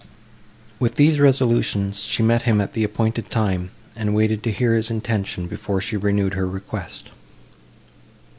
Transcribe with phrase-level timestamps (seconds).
[0.79, 4.89] With these resolutions she met him at the appointed time, and waited to hear his
[4.89, 7.09] intention before she renewed her request.